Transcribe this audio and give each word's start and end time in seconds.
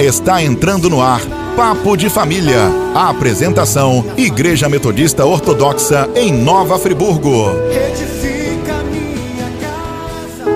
Está 0.00 0.42
entrando 0.42 0.88
no 0.88 1.02
ar 1.02 1.20
Papo 1.54 1.94
de 1.94 2.08
Família. 2.08 2.56
A 2.94 3.10
apresentação: 3.10 4.02
Igreja 4.16 4.66
Metodista 4.66 5.26
Ortodoxa 5.26 6.08
em 6.16 6.32
Nova 6.32 6.78
Friburgo. 6.78 7.50
Edifica 7.70 8.82
minha 8.84 9.50
casa. 9.60 10.46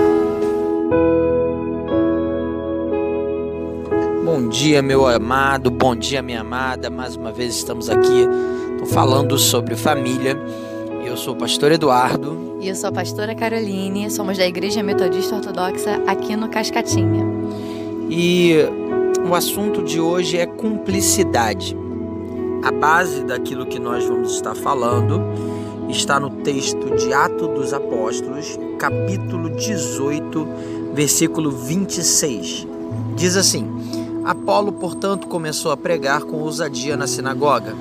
Bom 4.25 4.49
dia, 4.49 4.81
meu 4.81 5.05
amado, 5.05 5.69
bom 5.69 5.95
dia, 5.95 6.23
minha 6.23 6.41
amada. 6.41 6.89
Mais 6.89 7.15
uma 7.15 7.31
vez 7.31 7.55
estamos 7.55 7.87
aqui 7.87 8.27
falando 8.87 9.37
sobre 9.37 9.75
família. 9.75 10.35
Eu 11.05 11.15
sou 11.15 11.35
o 11.35 11.37
pastor 11.37 11.71
Eduardo. 11.71 12.57
E 12.59 12.67
eu 12.67 12.75
sou 12.75 12.89
a 12.89 12.93
pastora 12.93 13.35
Caroline, 13.35 14.09
somos 14.09 14.39
da 14.39 14.47
Igreja 14.47 14.81
Metodista 14.81 15.35
Ortodoxa 15.35 16.01
aqui 16.07 16.35
no 16.35 16.49
Cascatinha. 16.49 17.23
E 18.09 18.84
o 19.27 19.33
assunto 19.33 19.81
de 19.81 19.99
hoje 19.99 20.37
é 20.37 20.45
cumplicidade. 20.45 21.75
A 22.63 22.71
base 22.71 23.23
daquilo 23.23 23.65
que 23.65 23.79
nós 23.79 24.05
vamos 24.05 24.33
estar 24.33 24.53
falando 24.53 25.19
está 25.89 26.19
no 26.19 26.29
texto 26.29 26.95
de 26.95 27.11
Atos 27.11 27.49
dos 27.49 27.73
Apóstolos, 27.73 28.59
capítulo 28.77 29.49
18, 29.49 30.47
versículo 30.93 31.49
26. 31.49 32.67
Diz 33.15 33.35
assim: 33.35 33.67
Apolo, 34.23 34.71
portanto, 34.71 35.27
começou 35.27 35.71
a 35.71 35.77
pregar 35.77 36.21
com 36.21 36.37
ousadia 36.37 36.95
na 36.95 37.07
sinagoga. 37.07 37.75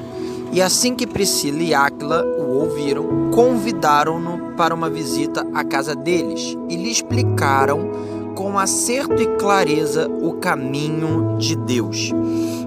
E 0.50 0.62
assim 0.62 0.94
que 0.94 1.06
Priscila 1.06 1.62
e 1.62 1.74
Áquila 1.74 2.24
o 2.38 2.58
ouviram, 2.60 3.30
convidaram-no 3.30 4.52
para 4.56 4.74
uma 4.74 4.88
visita 4.88 5.46
à 5.52 5.62
casa 5.62 5.94
deles 5.94 6.56
e 6.70 6.76
lhe 6.76 6.90
explicaram 6.90 7.91
com 8.34 8.58
acerto 8.58 9.20
e 9.22 9.27
clareza 9.36 10.08
o 10.08 10.34
caminho 10.34 11.36
de 11.38 11.56
Deus. 11.56 12.10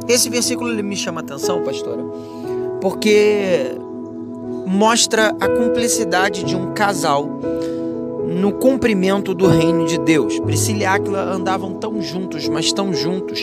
Esse 0.08 0.30
versículo 0.30 0.72
ele 0.72 0.84
me 0.84 0.96
chama 0.96 1.22
a 1.22 1.24
atenção, 1.24 1.64
pastora, 1.64 2.04
porque 2.82 3.76
mostra 4.66 5.36
a 5.40 5.48
cumplicidade 5.48 6.44
de 6.44 6.56
um 6.56 6.74
casal 6.74 7.28
no 8.28 8.52
cumprimento 8.54 9.34
do 9.34 9.48
reino 9.48 9.86
de 9.86 9.98
Deus. 9.98 10.40
Priscila 10.40 10.80
e 10.80 10.86
Áquila 10.86 11.22
andavam 11.34 11.74
tão 11.74 12.02
juntos, 12.02 12.48
mas 12.48 12.72
tão 12.72 12.94
juntos, 12.94 13.42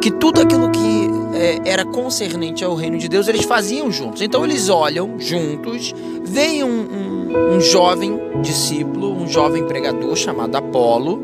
que 0.00 0.10
tudo 0.10 0.40
aquilo 0.40 0.70
que 0.70 1.08
é, 1.34 1.70
era 1.70 1.84
concernente 1.84 2.64
ao 2.64 2.74
reino 2.74 2.98
de 2.98 3.08
Deus 3.08 3.28
eles 3.28 3.44
faziam 3.44 3.90
juntos. 3.90 4.20
Então 4.20 4.44
eles 4.44 4.68
olham 4.68 5.18
juntos, 5.18 5.94
veem 6.24 6.64
um, 6.64 6.68
um, 6.68 7.07
um 7.28 7.60
jovem 7.60 8.18
discípulo, 8.42 9.12
um 9.12 9.26
jovem 9.26 9.64
pregador 9.64 10.16
chamado 10.16 10.56
Apolo, 10.56 11.22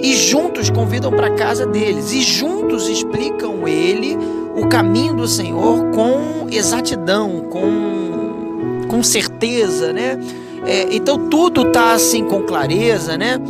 e 0.00 0.14
juntos 0.14 0.70
convidam 0.70 1.10
para 1.10 1.30
casa 1.30 1.66
deles, 1.66 2.12
e 2.12 2.20
juntos 2.20 2.88
explicam 2.88 3.66
ele 3.66 4.16
o 4.56 4.66
caminho 4.68 5.14
do 5.14 5.28
Senhor 5.28 5.90
com 5.90 6.48
exatidão, 6.50 7.42
com, 7.50 8.86
com 8.88 9.02
certeza, 9.02 9.92
né? 9.92 10.18
É, 10.66 10.94
então 10.94 11.28
tudo 11.28 11.62
está 11.62 11.92
assim 11.92 12.24
com 12.24 12.42
clareza, 12.42 13.16
né? 13.16 13.40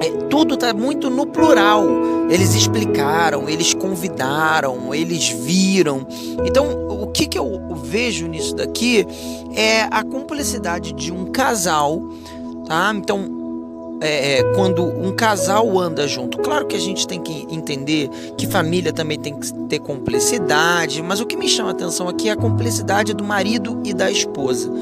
É, 0.00 0.10
tudo 0.28 0.54
está 0.54 0.72
muito 0.72 1.10
no 1.10 1.26
plural. 1.26 1.86
Eles 2.32 2.54
explicaram, 2.54 3.46
eles 3.46 3.74
convidaram, 3.74 4.94
eles 4.94 5.28
viram. 5.28 6.06
Então, 6.46 6.88
o 6.88 7.08
que, 7.08 7.26
que 7.26 7.38
eu 7.38 7.76
vejo 7.82 8.26
nisso 8.26 8.56
daqui 8.56 9.06
é 9.54 9.82
a 9.82 10.02
cumplicidade 10.02 10.94
de 10.94 11.12
um 11.12 11.26
casal, 11.26 12.02
tá? 12.66 12.90
Então, 12.96 13.98
é, 14.00 14.38
é, 14.38 14.54
quando 14.54 14.82
um 14.82 15.12
casal 15.12 15.78
anda 15.78 16.08
junto. 16.08 16.38
Claro 16.38 16.66
que 16.66 16.74
a 16.74 16.80
gente 16.80 17.06
tem 17.06 17.20
que 17.20 17.46
entender 17.50 18.08
que 18.38 18.46
família 18.46 18.94
também 18.94 19.18
tem 19.18 19.38
que 19.38 19.52
ter 19.68 19.80
cumplicidade, 19.80 21.02
mas 21.02 21.20
o 21.20 21.26
que 21.26 21.36
me 21.36 21.46
chama 21.46 21.68
a 21.68 21.72
atenção 21.72 22.08
aqui 22.08 22.30
é 22.30 22.32
a 22.32 22.36
cumplicidade 22.36 23.12
do 23.12 23.22
marido 23.22 23.78
e 23.84 23.92
da 23.92 24.10
esposa. 24.10 24.72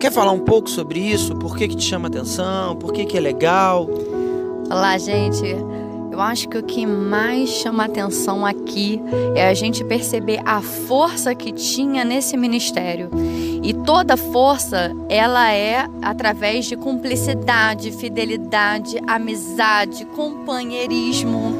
Quer 0.00 0.10
falar 0.10 0.32
um 0.32 0.40
pouco 0.40 0.68
sobre 0.68 0.98
isso? 0.98 1.36
Por 1.36 1.56
que, 1.56 1.68
que 1.68 1.76
te 1.76 1.84
chama 1.84 2.08
a 2.08 2.10
atenção? 2.10 2.74
Por 2.74 2.92
que, 2.92 3.04
que 3.04 3.16
é 3.16 3.20
legal? 3.20 3.88
Olá, 4.68 4.98
gente. 4.98 5.54
Eu 6.16 6.22
acho 6.22 6.48
que 6.48 6.56
o 6.56 6.62
que 6.62 6.86
mais 6.86 7.50
chama 7.50 7.84
atenção 7.84 8.46
aqui 8.46 8.98
é 9.34 9.48
a 9.48 9.52
gente 9.52 9.84
perceber 9.84 10.40
a 10.46 10.62
força 10.62 11.34
que 11.34 11.52
tinha 11.52 12.06
nesse 12.06 12.38
ministério. 12.38 13.10
E 13.62 13.74
toda 13.74 14.16
força, 14.16 14.92
ela 15.10 15.52
é 15.52 15.86
através 16.00 16.64
de 16.64 16.74
cumplicidade, 16.74 17.92
fidelidade, 17.92 18.98
amizade, 19.06 20.06
companheirismo 20.06 21.55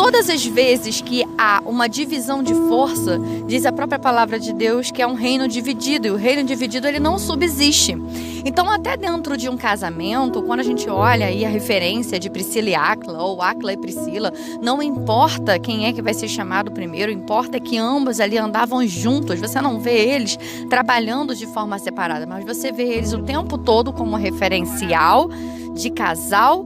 todas 0.00 0.30
as 0.30 0.46
vezes 0.46 1.02
que 1.02 1.26
há 1.36 1.60
uma 1.66 1.86
divisão 1.86 2.42
de 2.42 2.54
força, 2.54 3.20
diz 3.46 3.66
a 3.66 3.70
própria 3.70 3.98
palavra 3.98 4.40
de 4.40 4.50
Deus 4.50 4.90
que 4.90 5.02
é 5.02 5.06
um 5.06 5.12
reino 5.12 5.46
dividido 5.46 6.06
e 6.06 6.10
o 6.10 6.16
reino 6.16 6.42
dividido 6.42 6.88
ele 6.88 6.98
não 6.98 7.18
subsiste. 7.18 7.94
Então, 8.42 8.70
até 8.70 8.96
dentro 8.96 9.36
de 9.36 9.46
um 9.46 9.58
casamento, 9.58 10.42
quando 10.42 10.60
a 10.60 10.62
gente 10.62 10.88
olha 10.88 11.26
aí 11.26 11.44
a 11.44 11.50
referência 11.50 12.18
de 12.18 12.30
Priscila 12.30 12.70
e 12.70 12.74
Acla 12.74 13.22
ou 13.22 13.42
Acla 13.42 13.74
e 13.74 13.76
Priscila, 13.76 14.32
não 14.62 14.82
importa 14.82 15.58
quem 15.58 15.84
é 15.84 15.92
que 15.92 16.00
vai 16.00 16.14
ser 16.14 16.28
chamado 16.28 16.72
primeiro, 16.72 17.12
importa 17.12 17.60
que 17.60 17.76
ambos 17.76 18.20
ali 18.20 18.38
andavam 18.38 18.86
juntos. 18.86 19.38
Você 19.38 19.60
não 19.60 19.80
vê 19.80 19.98
eles 20.14 20.38
trabalhando 20.70 21.34
de 21.34 21.46
forma 21.46 21.78
separada, 21.78 22.24
mas 22.24 22.42
você 22.42 22.72
vê 22.72 22.84
eles 22.84 23.12
o 23.12 23.18
tempo 23.18 23.58
todo 23.58 23.92
como 23.92 24.16
referencial 24.16 25.28
de 25.74 25.90
casal 25.90 26.64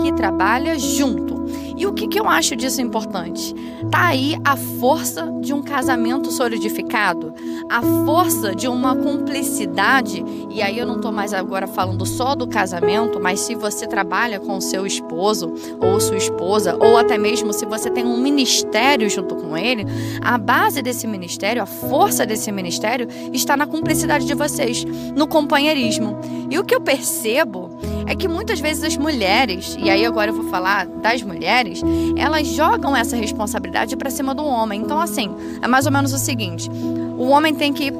que 0.00 0.12
trabalha 0.12 0.78
junto. 0.78 1.36
E 1.76 1.86
o 1.86 1.92
que, 1.92 2.08
que 2.08 2.18
eu 2.18 2.28
acho 2.28 2.56
disso 2.56 2.80
importante? 2.80 3.54
Tá 3.90 4.06
aí 4.06 4.36
a 4.44 4.56
força 4.56 5.30
de 5.40 5.52
um 5.52 5.62
casamento 5.62 6.30
solidificado, 6.30 7.34
a 7.68 7.82
força 8.04 8.54
de 8.54 8.66
uma 8.66 8.96
cumplicidade, 8.96 10.24
e 10.50 10.62
aí 10.62 10.78
eu 10.78 10.86
não 10.86 10.96
estou 10.96 11.12
mais 11.12 11.34
agora 11.34 11.66
falando 11.66 12.06
só 12.06 12.34
do 12.34 12.46
casamento, 12.46 13.20
mas 13.20 13.40
se 13.40 13.54
você 13.54 13.86
trabalha 13.86 14.40
com 14.40 14.56
o 14.56 14.60
seu 14.60 14.86
esposo 14.86 15.52
ou 15.78 16.00
sua 16.00 16.16
esposa, 16.16 16.76
ou 16.80 16.96
até 16.96 17.18
mesmo 17.18 17.52
se 17.52 17.66
você 17.66 17.90
tem 17.90 18.04
um 18.04 18.16
ministério 18.16 19.08
junto 19.10 19.36
com 19.36 19.56
ele, 19.56 19.84
a 20.22 20.38
base 20.38 20.80
desse 20.80 21.06
ministério, 21.06 21.62
a 21.62 21.66
força 21.66 22.24
desse 22.24 22.50
ministério 22.50 23.06
está 23.32 23.56
na 23.56 23.66
cumplicidade 23.66 24.24
de 24.24 24.34
vocês, 24.34 24.84
no 25.14 25.26
companheirismo. 25.26 26.18
E 26.50 26.58
o 26.58 26.64
que 26.64 26.74
eu 26.74 26.80
percebo 26.80 27.70
é 28.06 28.14
que 28.14 28.28
muitas 28.28 28.60
vezes 28.60 28.84
as 28.84 28.96
mulheres, 28.96 29.76
e 29.80 29.90
aí 29.90 30.04
agora 30.04 30.30
eu 30.30 30.34
vou 30.34 30.48
falar 30.48 30.86
das 30.86 31.22
mulheres, 31.22 31.82
elas 32.16 32.46
jogam 32.46 32.94
essa 32.94 33.16
responsabilidade 33.16 33.96
para 33.96 34.10
cima 34.10 34.34
do 34.34 34.44
homem. 34.44 34.80
Então, 34.80 35.00
assim, 35.00 35.30
é 35.60 35.66
mais 35.66 35.86
ou 35.86 35.92
menos 35.92 36.12
o 36.12 36.18
seguinte: 36.18 36.70
o 37.18 37.28
homem 37.28 37.54
tem 37.54 37.72
que 37.72 37.92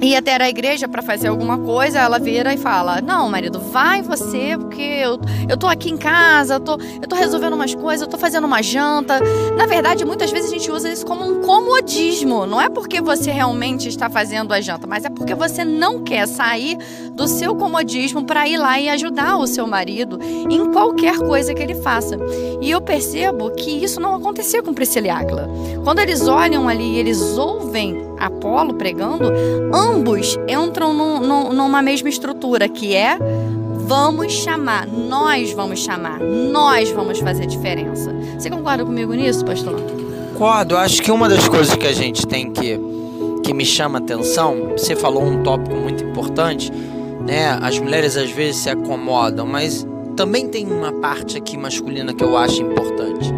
ir 0.00 0.16
até 0.16 0.40
a 0.40 0.48
igreja 0.48 0.88
para 0.88 1.02
fazer 1.02 1.28
alguma 1.28 1.58
coisa, 1.58 1.98
ela 1.98 2.18
vira 2.18 2.52
e 2.52 2.56
fala: 2.56 3.00
Não, 3.00 3.28
marido, 3.28 3.60
vai 3.60 4.02
você, 4.02 4.56
porque 4.58 4.82
eu, 4.82 5.18
eu 5.48 5.56
tô 5.56 5.66
aqui 5.66 5.90
em 5.90 5.96
casa, 5.96 6.54
eu 6.54 6.60
tô, 6.60 6.78
eu 7.00 7.08
tô 7.08 7.16
resolvendo 7.16 7.54
umas 7.54 7.74
coisas, 7.74 8.02
eu 8.02 8.08
tô 8.08 8.18
fazendo 8.18 8.44
uma 8.44 8.62
janta. 8.62 9.20
Na 9.56 9.66
verdade, 9.66 10.04
muitas 10.04 10.30
vezes 10.30 10.50
a 10.50 10.54
gente 10.54 10.70
usa 10.70 10.90
isso 10.90 11.06
como 11.06 11.24
um 11.24 11.42
comodismo. 11.42 12.46
Não 12.46 12.60
é 12.60 12.68
porque 12.68 13.00
você 13.00 13.30
realmente 13.30 13.88
está 13.88 14.08
fazendo 14.10 14.52
a 14.52 14.60
janta, 14.60 14.86
mas 14.86 15.04
é 15.04 15.10
porque 15.10 15.34
você 15.34 15.64
não 15.64 16.02
quer 16.02 16.26
sair 16.26 16.76
do 17.12 17.28
seu 17.28 17.54
comodismo 17.54 18.24
para 18.24 18.48
ir 18.48 18.56
lá 18.56 18.80
e 18.80 18.88
ajudar 18.88 19.36
o 19.36 19.46
seu 19.46 19.66
marido 19.66 20.18
em 20.22 20.72
qualquer 20.72 21.18
coisa 21.18 21.54
que 21.54 21.62
ele 21.62 21.74
faça. 21.74 22.18
E 22.60 22.70
eu 22.70 22.80
percebo 22.80 23.50
que 23.50 23.70
isso 23.70 24.00
não 24.00 24.14
acontecia 24.14 24.62
com 24.62 24.74
Priscila 24.74 25.06
e 25.06 25.10
Áquila. 25.10 25.48
Quando 25.84 25.98
eles 25.98 26.26
olham 26.26 26.68
ali 26.68 26.98
eles 26.98 27.20
ouvem 27.36 28.13
Apolo 28.18 28.74
pregando, 28.74 29.32
ambos 29.72 30.38
entram 30.48 30.92
num, 30.92 31.20
num, 31.20 31.52
numa 31.52 31.82
mesma 31.82 32.08
estrutura, 32.08 32.68
que 32.68 32.94
é 32.94 33.18
vamos 33.86 34.32
chamar, 34.32 34.86
nós 34.86 35.52
vamos 35.52 35.80
chamar, 35.80 36.20
nós 36.20 36.90
vamos 36.90 37.18
fazer 37.18 37.46
diferença. 37.46 38.14
Você 38.38 38.48
concorda 38.48 38.84
comigo 38.84 39.12
nisso, 39.12 39.44
pastor? 39.44 39.80
Concordo. 40.32 40.76
Acho 40.76 41.02
que 41.02 41.10
uma 41.10 41.28
das 41.28 41.46
coisas 41.48 41.74
que 41.76 41.86
a 41.86 41.92
gente 41.92 42.26
tem 42.26 42.50
que 42.50 42.80
que 43.44 43.52
me 43.52 43.64
chama 43.64 43.98
atenção, 43.98 44.70
você 44.74 44.96
falou 44.96 45.22
um 45.22 45.42
tópico 45.42 45.76
muito 45.76 46.02
importante, 46.02 46.72
né? 47.26 47.58
As 47.60 47.78
mulheres 47.78 48.16
às 48.16 48.30
vezes 48.30 48.62
se 48.62 48.70
acomodam, 48.70 49.46
mas 49.46 49.86
também 50.16 50.48
tem 50.48 50.66
uma 50.66 50.90
parte 50.92 51.36
aqui 51.36 51.56
masculina 51.56 52.14
que 52.14 52.24
eu 52.24 52.38
acho 52.38 52.62
importante, 52.62 53.30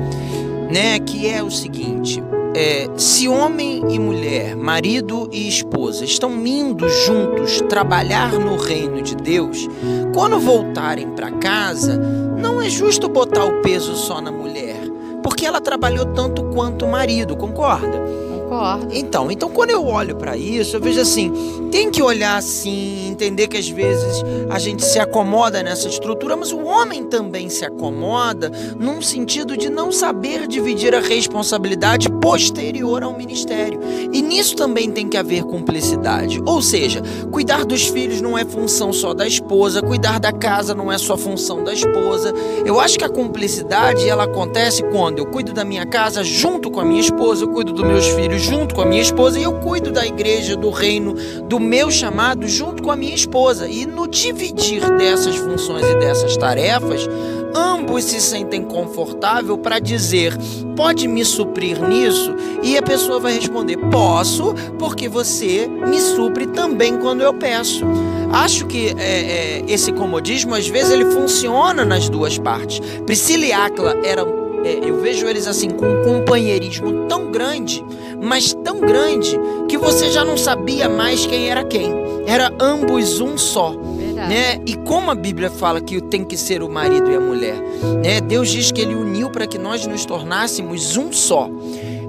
né? 0.72 1.00
Que 1.00 1.28
é 1.28 1.42
o 1.42 1.50
seguinte: 1.50 2.22
é, 2.56 2.88
se 2.96 3.28
homem 3.28 3.84
e 3.90 3.98
mulher, 3.98 4.56
marido 4.56 5.28
e 5.30 5.46
esposa, 5.46 6.06
estão 6.06 6.32
indo 6.46 6.88
juntos 6.88 7.60
trabalhar 7.68 8.32
no 8.32 8.56
reino 8.56 9.02
de 9.02 9.14
Deus, 9.14 9.68
quando 10.14 10.40
voltarem 10.40 11.10
para 11.10 11.30
casa, 11.32 11.98
não 11.98 12.62
é 12.62 12.70
justo 12.70 13.10
botar 13.10 13.44
o 13.44 13.60
peso 13.60 13.94
só 13.94 14.22
na 14.22 14.32
mulher, 14.32 14.80
porque 15.22 15.44
ela 15.44 15.60
trabalhou 15.60 16.06
tanto 16.06 16.44
quanto 16.44 16.86
o 16.86 16.90
marido, 16.90 17.36
concorda? 17.36 18.02
Concordo. 18.46 18.88
Então, 18.92 19.30
então 19.30 19.50
quando 19.50 19.70
eu 19.70 19.84
olho 19.84 20.16
para 20.16 20.36
isso, 20.36 20.76
eu 20.76 20.80
vejo 20.80 21.00
assim, 21.00 21.32
tem 21.70 21.90
que 21.90 22.02
olhar 22.02 22.36
assim, 22.36 23.08
entender 23.08 23.48
que 23.48 23.56
às 23.56 23.68
vezes 23.68 24.22
a 24.48 24.58
gente 24.58 24.84
se 24.84 24.98
acomoda 24.98 25.62
nessa 25.62 25.88
estrutura, 25.88 26.36
mas 26.36 26.52
o 26.52 26.62
homem 26.64 27.04
também 27.04 27.48
se 27.48 27.64
acomoda 27.64 28.50
num 28.78 29.02
sentido 29.02 29.56
de 29.56 29.68
não 29.68 29.90
saber 29.90 30.46
dividir 30.46 30.94
a 30.94 31.00
responsabilidade 31.00 32.08
posterior 32.20 33.02
ao 33.02 33.16
ministério. 33.16 33.80
E 34.12 34.22
nisso 34.22 34.54
também 34.54 34.90
tem 34.90 35.08
que 35.08 35.16
haver 35.16 35.42
cumplicidade. 35.44 36.40
Ou 36.46 36.62
seja, 36.62 37.02
cuidar 37.30 37.64
dos 37.64 37.88
filhos 37.88 38.20
não 38.20 38.38
é 38.38 38.44
função 38.44 38.92
só 38.92 39.12
da 39.12 39.26
esposa, 39.26 39.82
cuidar 39.82 40.20
da 40.20 40.32
casa 40.32 40.74
não 40.74 40.92
é 40.92 40.98
só 40.98 41.16
função 41.16 41.64
da 41.64 41.72
esposa. 41.72 42.32
Eu 42.64 42.78
acho 42.78 42.98
que 42.98 43.04
a 43.04 43.08
cumplicidade 43.08 44.08
ela 44.08 44.24
acontece 44.24 44.82
quando 44.84 45.18
eu 45.18 45.26
cuido 45.26 45.52
da 45.52 45.64
minha 45.64 45.86
casa 45.86 46.22
junto 46.22 46.70
com 46.70 46.80
a 46.80 46.84
minha 46.84 47.00
esposa, 47.00 47.44
eu 47.44 47.48
cuido 47.48 47.72
dos 47.72 47.84
meus 47.84 48.06
filhos 48.08 48.35
junto 48.38 48.74
com 48.74 48.82
a 48.82 48.86
minha 48.86 49.02
esposa 49.02 49.38
e 49.38 49.42
eu 49.42 49.52
cuido 49.54 49.90
da 49.90 50.06
igreja, 50.06 50.56
do 50.56 50.70
reino, 50.70 51.14
do 51.44 51.58
meu 51.58 51.90
chamado 51.90 52.46
junto 52.46 52.82
com 52.82 52.90
a 52.90 52.96
minha 52.96 53.14
esposa. 53.14 53.68
E 53.68 53.86
no 53.86 54.06
dividir 54.06 54.88
dessas 54.96 55.36
funções 55.36 55.86
e 55.86 55.94
dessas 55.96 56.36
tarefas, 56.36 57.08
ambos 57.54 58.04
se 58.04 58.20
sentem 58.20 58.62
confortável 58.62 59.56
para 59.56 59.78
dizer: 59.78 60.36
pode 60.76 61.08
me 61.08 61.24
suprir 61.24 61.80
nisso? 61.88 62.34
E 62.62 62.76
a 62.76 62.82
pessoa 62.82 63.18
vai 63.18 63.34
responder: 63.34 63.76
posso, 63.90 64.54
porque 64.78 65.08
você 65.08 65.66
me 65.66 65.98
supre 65.98 66.46
também 66.46 66.98
quando 66.98 67.22
eu 67.22 67.34
peço. 67.34 67.84
Acho 68.32 68.66
que 68.66 68.94
é, 68.98 69.60
é, 69.60 69.64
esse 69.68 69.92
comodismo 69.92 70.54
às 70.54 70.66
vezes 70.66 70.90
ele 70.90 71.06
funciona 71.06 71.84
nas 71.84 72.08
duas 72.08 72.36
partes. 72.38 72.80
Priscila 73.06 73.44
e 73.44 73.52
Acla 73.52 73.96
eram 74.04 74.46
é, 74.66 74.80
eu 74.82 75.00
vejo 75.00 75.26
eles 75.26 75.46
assim 75.46 75.70
com 75.70 75.86
um 75.86 76.02
companheirismo 76.02 77.06
tão 77.06 77.30
grande, 77.30 77.84
mas 78.22 78.54
tão 78.64 78.80
grande 78.80 79.38
que 79.68 79.76
você 79.76 80.10
já 80.10 80.24
não 80.24 80.36
sabia 80.36 80.88
mais 80.88 81.26
quem 81.26 81.48
era 81.48 81.64
quem. 81.64 81.92
Era 82.26 82.52
ambos 82.60 83.20
um 83.20 83.38
só. 83.38 83.70
Verdade. 83.70 84.28
Né? 84.28 84.60
E 84.66 84.74
como 84.76 85.10
a 85.10 85.14
Bíblia 85.14 85.50
fala 85.50 85.80
que 85.80 86.00
tem 86.00 86.24
que 86.24 86.36
ser 86.36 86.62
o 86.62 86.68
marido 86.68 87.10
e 87.10 87.14
a 87.14 87.20
mulher, 87.20 87.56
né? 88.02 88.20
Deus 88.20 88.48
diz 88.48 88.72
que 88.72 88.80
ele 88.80 88.94
uniu 88.94 89.30
para 89.30 89.46
que 89.46 89.58
nós 89.58 89.86
nos 89.86 90.04
tornássemos 90.04 90.96
um 90.96 91.12
só. 91.12 91.48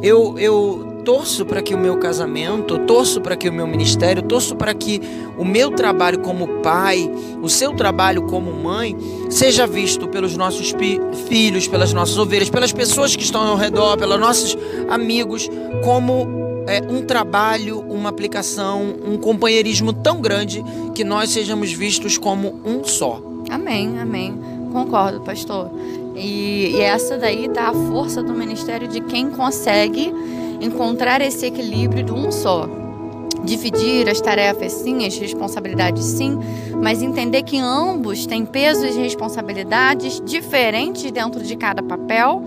Eu, 0.02 0.38
eu 0.38 0.87
torço 1.08 1.46
para 1.46 1.62
que 1.62 1.74
o 1.74 1.78
meu 1.78 1.98
casamento, 1.98 2.74
eu 2.74 2.86
torço 2.86 3.22
para 3.22 3.38
que 3.38 3.48
o 3.48 3.54
meu 3.54 3.66
ministério, 3.66 4.20
eu 4.20 4.28
torço 4.28 4.58
para 4.58 4.74
que 4.74 5.00
o 5.38 5.46
meu 5.46 5.72
trabalho 5.72 6.20
como 6.20 6.62
pai, 6.62 7.10
o 7.42 7.48
seu 7.48 7.74
trabalho 7.74 8.24
como 8.24 8.52
mãe, 8.52 8.94
seja 9.30 9.66
visto 9.66 10.10
pelos 10.10 10.36
nossos 10.36 10.76
filhos, 11.30 11.66
pelas 11.66 11.94
nossas 11.94 12.18
ovelhas, 12.18 12.50
pelas 12.50 12.74
pessoas 12.74 13.16
que 13.16 13.24
estão 13.24 13.42
ao 13.42 13.56
redor, 13.56 13.96
pelos 13.96 14.20
nossos 14.20 14.58
amigos, 14.90 15.50
como 15.82 16.28
é, 16.68 16.82
um 16.82 17.02
trabalho, 17.06 17.80
uma 17.88 18.10
aplicação, 18.10 18.94
um 19.06 19.16
companheirismo 19.16 19.94
tão 19.94 20.20
grande 20.20 20.62
que 20.94 21.06
nós 21.06 21.30
sejamos 21.30 21.72
vistos 21.72 22.18
como 22.18 22.60
um 22.66 22.84
só. 22.84 23.24
Amém, 23.50 23.98
amém. 23.98 24.38
Concordo, 24.74 25.22
pastor. 25.22 25.72
E, 26.18 26.72
e 26.76 26.82
essa 26.82 27.18
daí 27.18 27.48
tá 27.48 27.70
a 27.70 27.74
força 27.74 28.22
do 28.22 28.34
ministério 28.34 28.90
de 28.90 29.00
quem 29.00 29.30
consegue 29.30 30.14
encontrar 30.60 31.22
esse 31.22 31.46
equilíbrio 31.46 32.04
de 32.04 32.12
um 32.12 32.32
só. 32.32 32.77
Dividir 33.44 34.10
as 34.10 34.20
tarefas, 34.20 34.74
sim, 34.74 35.06
as 35.06 35.18
responsabilidades, 35.18 36.04
sim, 36.04 36.38
mas 36.82 37.02
entender 37.02 37.44
que 37.44 37.58
ambos 37.58 38.26
têm 38.26 38.46
pesos 38.46 38.96
e 38.96 39.00
responsabilidades 39.00 40.22
diferentes 40.24 41.12
dentro 41.12 41.42
de 41.42 41.56
cada 41.56 41.82
papel, 41.82 42.44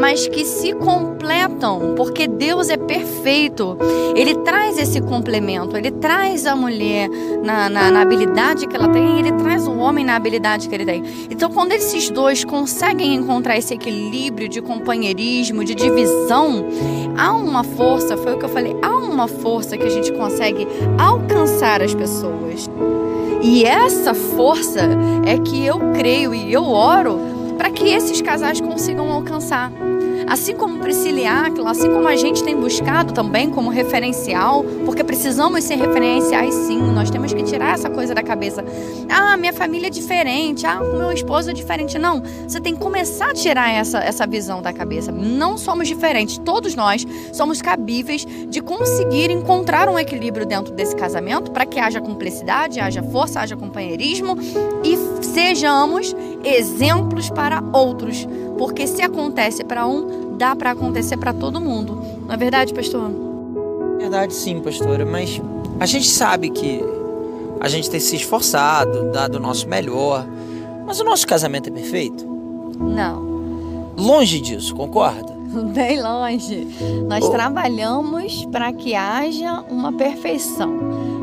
mas 0.00 0.26
que 0.28 0.44
se 0.44 0.74
completam, 0.74 1.94
porque 1.96 2.26
Deus 2.26 2.68
é 2.68 2.76
perfeito. 2.76 3.76
Ele 4.14 4.34
traz 4.36 4.78
esse 4.78 5.00
complemento, 5.00 5.76
ele 5.76 5.90
traz 5.90 6.46
a 6.46 6.54
mulher 6.54 7.08
na, 7.42 7.68
na, 7.68 7.90
na 7.90 8.02
habilidade 8.02 8.66
que 8.66 8.76
ela 8.76 8.88
tem, 8.88 9.18
ele 9.18 9.32
traz 9.32 9.66
o 9.66 9.76
homem 9.76 10.04
na 10.04 10.16
habilidade 10.16 10.68
que 10.68 10.74
ele 10.74 10.84
tem. 10.84 11.02
Então, 11.30 11.50
quando 11.50 11.72
esses 11.72 12.10
dois 12.10 12.44
conseguem 12.44 13.14
encontrar 13.14 13.56
esse 13.56 13.74
equilíbrio 13.74 14.48
de 14.48 14.60
companheirismo, 14.60 15.64
de 15.64 15.74
divisão, 15.74 16.66
há 17.16 17.32
uma 17.32 17.64
força, 17.64 18.16
foi 18.16 18.34
o 18.34 18.38
que 18.38 18.44
eu 18.44 18.48
falei, 18.48 18.76
há 18.82 18.93
uma 19.14 19.28
força 19.28 19.76
que 19.76 19.84
a 19.84 19.90
gente 19.90 20.12
consegue 20.12 20.66
alcançar 20.98 21.80
as 21.82 21.94
pessoas. 21.94 22.68
E 23.42 23.64
essa 23.64 24.14
força 24.14 24.80
é 25.24 25.38
que 25.38 25.64
eu 25.64 25.78
creio 25.94 26.34
e 26.34 26.52
eu 26.52 26.64
oro 26.64 27.18
para 27.56 27.70
que 27.70 27.88
esses 27.88 28.20
casais 28.20 28.60
consigam 28.60 29.10
alcançar. 29.10 29.70
Assim 30.26 30.56
como 30.56 30.78
Priscila 30.78 31.20
e 31.20 31.26
assim 31.66 31.90
como 31.90 32.08
a 32.08 32.16
gente 32.16 32.42
tem 32.42 32.56
buscado 32.56 33.12
também 33.12 33.50
como 33.50 33.70
referencial, 33.70 34.64
porque 34.84 35.04
precisamos 35.04 35.64
ser 35.64 35.76
referenciais 35.76 36.54
sim, 36.54 36.78
nós 36.92 37.10
temos 37.10 37.32
que 37.32 37.42
tirar 37.42 37.74
essa 37.74 37.90
coisa 37.90 38.14
da 38.14 38.22
cabeça. 38.22 38.64
Ah, 39.08 39.36
minha 39.36 39.52
família 39.52 39.86
é 39.88 39.90
diferente, 39.90 40.66
ah, 40.66 40.80
meu 40.80 41.12
esposo 41.12 41.50
é 41.50 41.52
diferente. 41.52 41.98
Não, 41.98 42.22
você 42.46 42.60
tem 42.60 42.74
que 42.74 42.80
começar 42.80 43.30
a 43.30 43.34
tirar 43.34 43.70
essa, 43.70 43.98
essa 43.98 44.26
visão 44.26 44.60
da 44.60 44.72
cabeça. 44.72 45.12
Não 45.12 45.56
somos 45.56 45.88
diferentes, 45.88 46.38
todos 46.38 46.74
nós 46.74 47.06
somos 47.32 47.62
cabíveis 47.62 48.26
de 48.48 48.60
conseguir 48.60 49.30
encontrar 49.30 49.88
um 49.88 49.98
equilíbrio 49.98 50.46
dentro 50.46 50.74
desse 50.74 50.96
casamento 50.96 51.50
para 51.50 51.66
que 51.66 51.78
haja 51.78 52.00
cumplicidade, 52.00 52.80
haja 52.80 53.02
força, 53.02 53.40
haja 53.40 53.56
companheirismo 53.56 54.36
e 54.82 54.96
sejamos 55.24 56.14
exemplos 56.44 57.30
para 57.30 57.62
outros. 57.72 58.26
Porque 58.58 58.86
se 58.86 59.02
acontece 59.02 59.64
para 59.64 59.86
um, 59.86 60.36
dá 60.36 60.54
para 60.54 60.70
acontecer 60.72 61.16
para 61.16 61.32
todo 61.32 61.60
mundo. 61.60 62.00
Não 62.26 62.34
é 62.34 62.36
verdade, 62.36 62.72
pastor? 62.72 63.10
Verdade, 63.98 64.34
sim, 64.34 64.60
pastora, 64.60 65.04
mas 65.04 65.40
a 65.80 65.86
gente 65.86 66.08
sabe 66.08 66.50
que 66.50 66.80
a 67.60 67.68
gente 67.68 67.88
tem 67.90 68.00
se 68.00 68.16
esforçado, 68.16 69.10
dado 69.10 69.36
o 69.36 69.40
nosso 69.40 69.68
melhor, 69.68 70.26
mas 70.86 71.00
o 71.00 71.04
nosso 71.04 71.26
casamento 71.26 71.68
é 71.68 71.72
perfeito? 71.72 72.24
Não. 72.78 73.34
Longe 73.96 74.40
disso, 74.40 74.74
concorda? 74.74 75.32
Bem 75.72 76.02
longe. 76.02 76.66
Nós 77.08 77.24
Oh. 77.24 77.30
trabalhamos 77.30 78.44
para 78.46 78.72
que 78.72 78.94
haja 78.94 79.62
uma 79.70 79.92
perfeição, 79.92 80.70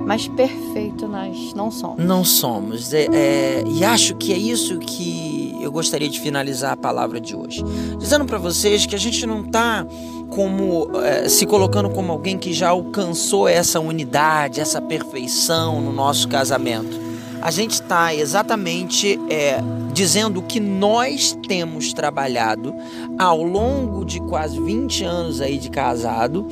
mas 0.05 0.27
perfeito 0.29 1.07
nós 1.07 1.53
não 1.53 1.69
somos. 1.69 2.03
Não 2.03 2.23
somos. 2.23 2.93
É, 2.93 3.07
é, 3.11 3.63
e 3.67 3.83
acho 3.83 4.15
que 4.15 4.33
é 4.33 4.37
isso 4.37 4.79
que 4.79 5.40
eu 5.61 5.71
gostaria 5.71 6.09
de 6.09 6.19
finalizar 6.19 6.73
a 6.73 6.77
palavra 6.77 7.19
de 7.19 7.35
hoje. 7.35 7.63
Dizendo 7.97 8.25
para 8.25 8.37
vocês 8.37 8.85
que 8.85 8.95
a 8.95 8.99
gente 8.99 9.25
não 9.25 9.41
está 9.41 9.85
como 10.29 10.89
é, 11.03 11.27
se 11.27 11.45
colocando 11.45 11.89
como 11.89 12.11
alguém 12.11 12.37
que 12.37 12.53
já 12.53 12.69
alcançou 12.69 13.47
essa 13.47 13.79
unidade, 13.79 14.59
essa 14.59 14.81
perfeição 14.81 15.81
no 15.81 15.91
nosso 15.91 16.27
casamento. 16.27 16.99
A 17.41 17.49
gente 17.49 17.71
está 17.71 18.13
exatamente 18.13 19.19
é, 19.29 19.59
dizendo 19.91 20.39
o 20.39 20.43
que 20.43 20.59
nós 20.59 21.37
temos 21.47 21.91
trabalhado 21.91 22.73
ao 23.17 23.43
longo 23.43 24.05
de 24.05 24.19
quase 24.21 24.59
20 24.59 25.03
anos 25.03 25.41
aí 25.41 25.57
de 25.57 25.69
casado 25.69 26.47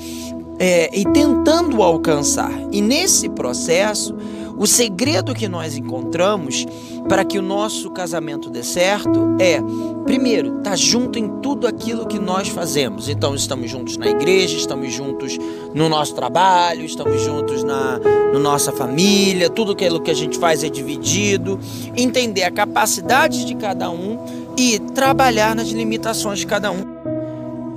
é, 0.57 0.89
e 0.97 1.05
tentando 1.13 1.81
alcançar. 1.81 2.51
E 2.71 2.81
nesse 2.81 3.29
processo, 3.29 4.15
o 4.59 4.67
segredo 4.67 5.33
que 5.33 5.47
nós 5.47 5.77
encontramos 5.77 6.65
para 7.07 7.23
que 7.23 7.39
o 7.39 7.41
nosso 7.41 7.89
casamento 7.89 8.49
dê 8.49 8.61
certo 8.61 9.37
é, 9.39 9.61
primeiro, 10.03 10.57
estar 10.57 10.71
tá 10.71 10.75
junto 10.75 11.17
em 11.17 11.39
tudo 11.39 11.65
aquilo 11.65 12.05
que 12.05 12.19
nós 12.19 12.49
fazemos. 12.49 13.07
Então, 13.07 13.33
estamos 13.33 13.71
juntos 13.71 13.95
na 13.95 14.07
igreja, 14.07 14.57
estamos 14.57 14.93
juntos 14.93 15.37
no 15.73 15.87
nosso 15.87 16.13
trabalho, 16.13 16.83
estamos 16.83 17.21
juntos 17.21 17.63
na 17.63 17.99
no 18.33 18.37
nossa 18.37 18.71
família, 18.71 19.49
tudo 19.49 19.71
aquilo 19.71 20.01
que 20.01 20.11
a 20.11 20.13
gente 20.13 20.37
faz 20.37 20.63
é 20.63 20.69
dividido, 20.69 21.57
entender 21.95 22.43
a 22.43 22.51
capacidade 22.51 23.45
de 23.45 23.55
cada 23.55 23.89
um 23.89 24.53
e 24.57 24.77
trabalhar 24.77 25.55
nas 25.55 25.69
limitações 25.69 26.39
de 26.39 26.45
cada 26.45 26.69
um. 26.69 26.83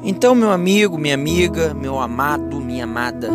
Então, 0.03 0.35
meu 0.35 0.51
amigo, 0.51 0.99
minha 0.99 1.15
amiga, 1.15 1.73
meu 1.73 2.01
amado, 2.01 2.61
minha 2.61 2.85
amada, 2.85 3.31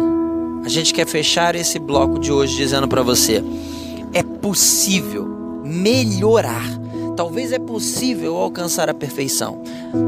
a 0.67 0.69
gente 0.69 0.93
quer 0.93 1.07
fechar 1.07 1.55
esse 1.55 1.79
bloco 1.79 2.19
de 2.19 2.29
hoje 2.29 2.57
dizendo 2.57 2.89
para 2.89 3.01
você: 3.01 3.41
é 4.13 4.21
possível 4.21 5.25
melhorar. 5.63 6.65
Talvez 7.15 7.53
é 7.53 7.57
possível 7.57 8.35
alcançar 8.35 8.89
a 8.89 8.93
perfeição. 8.93 9.61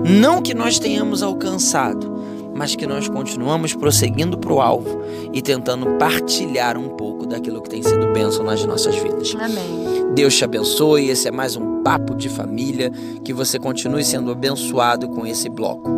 Não 0.06 0.42
que 0.42 0.54
nós 0.54 0.78
tenhamos 0.78 1.24
alcançado, 1.24 2.22
mas 2.54 2.76
que 2.76 2.86
nós 2.86 3.08
continuamos 3.08 3.74
prosseguindo 3.74 4.38
para 4.38 4.52
o 4.52 4.60
alvo 4.60 5.00
e 5.32 5.42
tentando 5.42 5.98
partilhar 5.98 6.78
um 6.78 6.90
pouco 6.90 7.26
daquilo 7.26 7.62
que 7.62 7.70
tem 7.70 7.82
sido 7.82 8.12
bênção 8.12 8.44
nas 8.44 8.64
nossas 8.66 8.98
vidas. 8.98 9.34
Amém. 9.40 10.14
Deus 10.14 10.36
te 10.36 10.44
abençoe. 10.44 11.10
Esse 11.10 11.30
é 11.30 11.32
mais 11.32 11.56
um 11.56 11.82
papo 11.84 12.14
de 12.14 12.28
família. 12.28 12.92
Que 13.24 13.32
você 13.32 13.58
continue 13.58 14.04
sendo 14.04 14.30
abençoado 14.30 15.08
com 15.08 15.26
esse 15.26 15.48
bloco. 15.48 15.90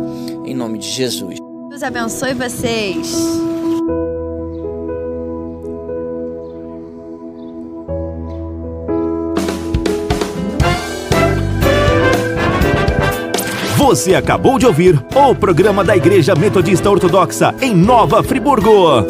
Em 0.44 0.54
nome 0.54 0.78
de 0.78 0.88
Jesus. 0.88 1.36
Deus 1.68 1.82
abençoe 1.82 2.32
vocês. 2.32 3.12
Você 13.92 14.14
acabou 14.14 14.58
de 14.58 14.64
ouvir 14.64 14.98
o 15.14 15.34
programa 15.34 15.84
da 15.84 15.94
Igreja 15.94 16.34
Metodista 16.34 16.88
Ortodoxa 16.88 17.54
em 17.60 17.74
Nova 17.74 18.22
Friburgo. 18.22 19.06